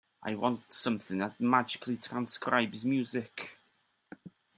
[0.23, 3.59] I want something that magically transcribes music.